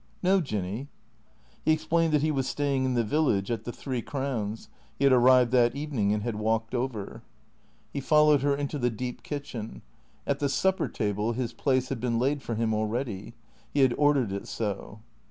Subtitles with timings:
[0.23, 0.87] "No, Jinny."
[1.63, 4.67] He explained that he was staying in the village, at the Three Crowns.
[4.97, 7.21] He had arrived that evening and had walked over.
[7.93, 9.83] 460 THE CREATORS He followed her into the deep kitchen.
[10.25, 13.35] At the supper table his place had been laid for him already.
[13.71, 15.01] He had ordered it so.